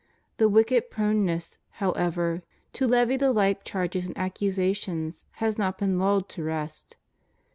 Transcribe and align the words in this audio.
The 0.37 0.49
wicked 0.49 0.89
proneness, 0.89 1.59
however, 1.73 2.41
to 2.73 2.87
levy 2.87 3.17
the 3.17 3.31
like 3.31 3.63
charges 3.63 4.07
and 4.07 4.17
accusations 4.17 5.25
has 5.33 5.59
not 5.59 5.77
been 5.77 5.99
lulled 5.99 6.27
to 6.29 6.43
rest. 6.43 6.97